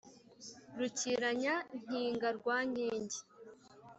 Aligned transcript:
Rukiranya-nkiga 0.79 2.29
rwa 2.37 2.57
Nkingi 2.69 3.19